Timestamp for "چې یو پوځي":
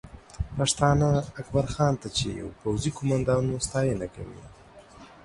2.17-2.89